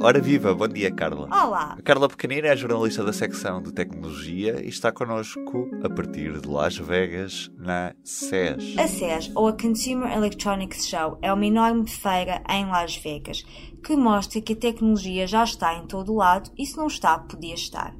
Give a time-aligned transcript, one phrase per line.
[0.00, 1.26] Ora viva, bom dia Carla.
[1.26, 1.76] Olá.
[1.78, 6.48] A Carla Pequenina é jornalista da secção de tecnologia e está connosco a partir de
[6.48, 8.78] Las Vegas, na SES.
[8.78, 13.44] A SES, ou a Consumer Electronics Show, é uma enorme feira em Las Vegas
[13.84, 17.18] que mostra que a tecnologia já está em todo o lado e se não está,
[17.18, 17.94] podia estar.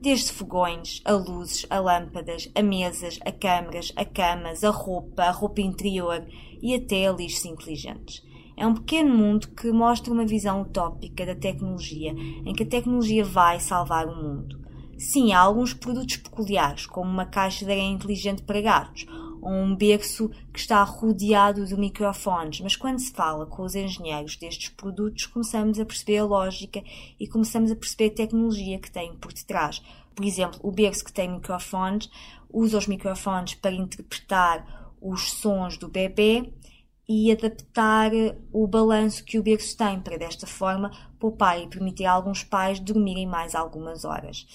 [0.00, 5.30] Desde fogões, a luzes, a lâmpadas, a mesas, a câmaras, a camas, a roupa, a
[5.30, 6.24] roupa interior
[6.62, 8.22] e até a lixos inteligentes.
[8.58, 13.24] É um pequeno mundo que mostra uma visão utópica da tecnologia, em que a tecnologia
[13.24, 14.58] vai salvar o mundo.
[14.98, 19.06] Sim, há alguns produtos peculiares, como uma caixa de areia inteligente para gatos,
[19.40, 24.36] ou um berço que está rodeado de microfones, mas quando se fala com os engenheiros
[24.36, 26.82] destes produtos, começamos a perceber a lógica
[27.20, 29.80] e começamos a perceber a tecnologia que tem por detrás.
[30.16, 32.10] Por exemplo, o berço que tem microfones
[32.52, 36.52] usa os microfones para interpretar os sons do bebê
[37.08, 38.10] e adaptar
[38.52, 42.78] o balanço que o berço tem para desta forma poupar e permitir a alguns pais
[42.78, 44.46] dormirem mais algumas horas.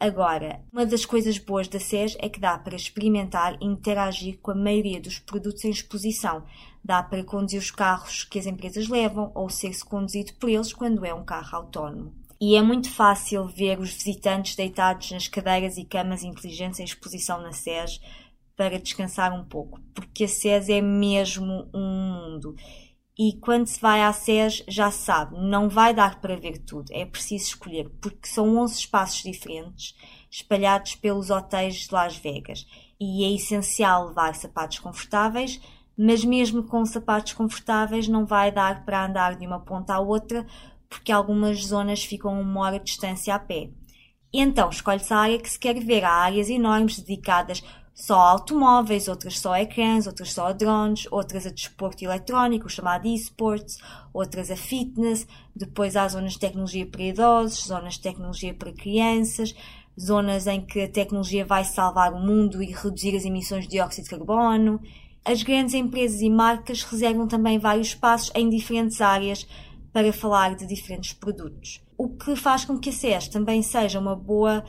[0.00, 4.52] Agora, uma das coisas boas da SES é que dá para experimentar e interagir com
[4.52, 6.44] a maioria dos produtos em exposição.
[6.84, 11.04] Dá para conduzir os carros que as empresas levam ou ser-se conduzido por eles quando
[11.04, 12.14] é um carro autónomo.
[12.40, 17.42] E é muito fácil ver os visitantes deitados nas cadeiras e camas inteligentes em exposição
[17.42, 18.00] na SES
[18.58, 22.56] para descansar um pouco, porque a SES é mesmo um mundo.
[23.16, 27.06] E quando se vai à SES, já sabe, não vai dar para ver tudo, é
[27.06, 29.94] preciso escolher, porque são 11 espaços diferentes,
[30.28, 32.66] espalhados pelos hotéis de Las Vegas.
[33.00, 35.60] E é essencial levar sapatos confortáveis,
[35.96, 40.44] mas mesmo com sapatos confortáveis não vai dar para andar de uma ponta à outra,
[40.88, 43.70] porque algumas zonas ficam uma hora de distância a pé.
[44.32, 46.04] E então escolhe-se a área que se quer ver.
[46.04, 47.62] Há áreas enormes dedicadas
[47.98, 53.76] só automóveis, outras só ecrãs, outras só drones, outras a desporto eletrónico, chamado esports,
[54.14, 59.52] outras a fitness, depois há zonas de tecnologia para idosos, zonas de tecnologia para crianças,
[60.00, 64.04] zonas em que a tecnologia vai salvar o mundo e reduzir as emissões de dióxido
[64.04, 64.80] de carbono.
[65.24, 69.44] As grandes empresas e marcas reservam também vários espaços em diferentes áreas
[69.98, 71.80] para falar de diferentes produtos.
[71.96, 74.62] O que faz com que a CES também seja uma boa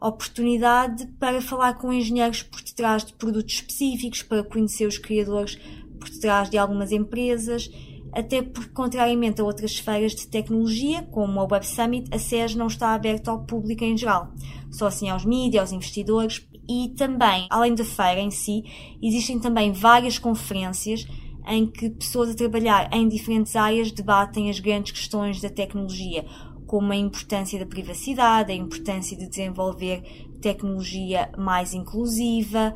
[0.00, 5.56] oportunidade para falar com engenheiros por detrás de produtos específicos, para conhecer os criadores
[5.98, 7.68] por detrás de algumas empresas,
[8.12, 12.68] até porque, contrariamente a outras feiras de tecnologia, como a Web Summit, a SES não
[12.68, 14.32] está aberta ao público em geral,
[14.70, 18.62] só assim aos mídias, aos investidores e também, além da feira em si,
[19.02, 21.04] existem também várias conferências
[21.48, 26.26] em que pessoas a trabalhar em diferentes áreas debatem as grandes questões da tecnologia,
[26.66, 30.02] como a importância da privacidade, a importância de desenvolver
[30.42, 32.74] tecnologia mais inclusiva,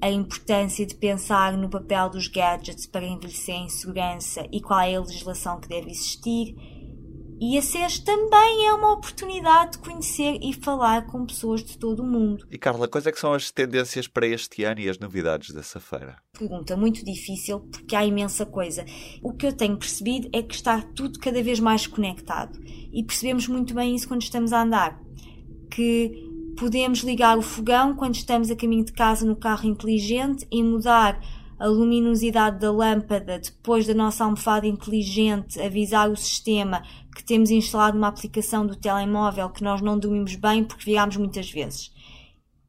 [0.00, 4.94] a importância de pensar no papel dos gadgets para envelhecer em segurança e qual é
[4.94, 6.54] a legislação que deve existir.
[7.40, 12.00] E a SES também é uma oportunidade de conhecer e falar com pessoas de todo
[12.00, 12.46] o mundo.
[12.48, 15.80] E Carla, quais é que são as tendências para este ano e as novidades dessa
[15.80, 16.23] feira?
[16.36, 18.84] Pergunta muito difícil porque há imensa coisa.
[19.22, 22.58] O que eu tenho percebido é que está tudo cada vez mais conectado
[22.92, 25.00] e percebemos muito bem isso quando estamos a andar.
[25.70, 26.10] Que
[26.58, 31.20] podemos ligar o fogão quando estamos a caminho de casa no carro inteligente e mudar
[31.56, 36.82] a luminosidade da lâmpada depois da nossa almofada inteligente avisar o sistema
[37.14, 41.48] que temos instalado uma aplicação do telemóvel que nós não dormimos bem porque virámos muitas
[41.48, 41.92] vezes.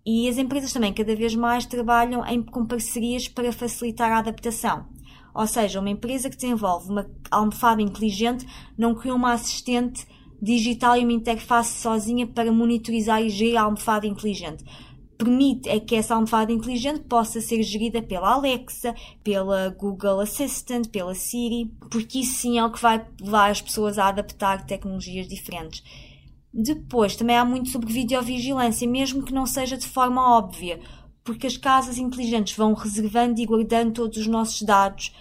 [0.05, 4.85] E as empresas também cada vez mais trabalham em, com parcerias para facilitar a adaptação.
[5.33, 8.45] Ou seja, uma empresa que desenvolve uma almofada inteligente
[8.77, 10.05] não cria uma assistente
[10.41, 14.63] digital e uma interface sozinha para monitorizar e gerir a almofada inteligente
[15.17, 21.15] permite é que essa almofada inteligente possa ser gerida pela Alexa, pela Google Assistant, pela
[21.15, 25.83] Siri, porque isso sim é o que vai levar as pessoas a adaptar tecnologias diferentes.
[26.57, 30.79] Depois, também há muito sobre videovigilância, mesmo que não seja de forma óbvia,
[31.23, 35.11] porque as casas inteligentes vão reservando e guardando todos os nossos dados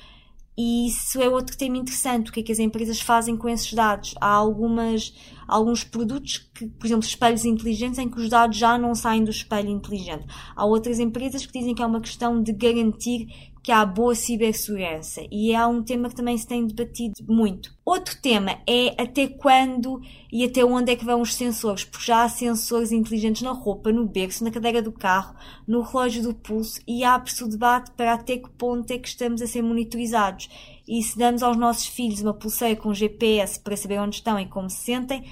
[0.57, 3.73] e isso é outro tema interessante, o que é que as empresas fazem com esses
[3.73, 4.15] dados.
[4.21, 5.13] Há algumas,
[5.49, 9.31] alguns produtos, que, por exemplo, espelhos inteligentes, em que os dados já não saem do
[9.31, 10.27] espelho inteligente.
[10.55, 15.23] Há outras empresas que dizem que é uma questão de garantir que há boa cibersegurança
[15.33, 17.75] e é um tema que também se tem debatido muito.
[17.83, 22.25] Outro tema é até quando e até onde é que vão os sensores, porque já
[22.25, 25.35] há sensores inteligentes na roupa, no berço, na cadeira do carro,
[25.67, 29.41] no relógio do pulso e abre-se o debate para até que ponto é que estamos
[29.41, 30.51] a ser monitorizados.
[30.87, 34.45] E se damos aos nossos filhos uma pulseira com GPS para saber onde estão e
[34.45, 35.25] como se sentem,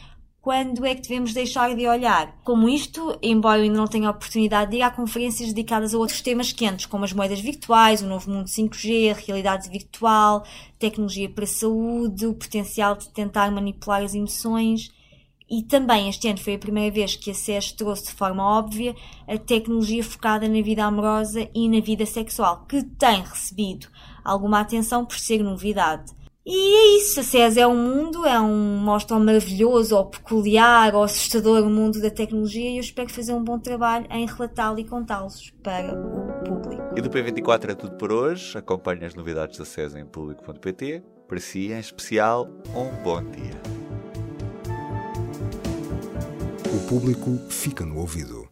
[0.43, 2.37] quando é que devemos deixar de olhar?
[2.43, 5.99] Como isto, embora eu ainda não tenha a oportunidade de ir a conferências dedicadas a
[5.99, 10.45] outros temas quentes, como as moedas virtuais, o novo mundo 5G, realidade virtual,
[10.81, 14.91] tecnologia para a saúde, o potencial de tentar manipular as emoções.
[15.49, 18.97] E também este ano foi a primeira vez que a SES trouxe de forma óbvia
[19.29, 23.87] a tecnologia focada na vida amorosa e na vida sexual, que tem recebido
[24.25, 26.13] alguma atenção por ser novidade.
[26.45, 30.93] E é isso, a SES é um mundo, é um mostra um maravilhoso, ou peculiar,
[30.93, 34.85] ou assustador mundo da tecnologia e eu espero fazer um bom trabalho em relatá-lo e
[34.85, 36.83] contá-los para o público.
[36.97, 38.59] E do P24 é tudo por hoje.
[38.59, 41.03] Acompanhe as novidades da SES em público.pt.
[41.29, 43.55] Para si, em especial, um bom dia.
[46.75, 48.52] O público fica no ouvido.